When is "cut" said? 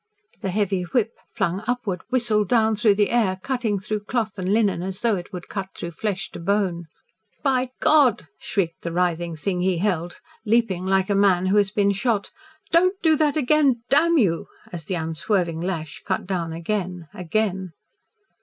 5.47-5.75, 16.03-16.25